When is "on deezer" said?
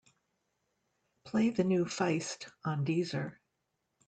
2.65-3.35